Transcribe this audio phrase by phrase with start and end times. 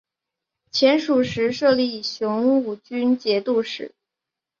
[0.71, 3.93] 前蜀时设立雄武军节度使。